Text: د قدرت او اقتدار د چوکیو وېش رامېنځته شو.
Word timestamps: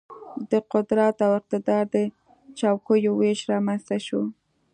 د 0.51 0.53
قدرت 0.71 1.15
او 1.25 1.31
اقتدار 1.39 1.83
د 1.93 1.95
چوکیو 2.59 3.11
وېش 3.19 3.39
رامېنځته 3.51 3.97
شو. 4.05 4.21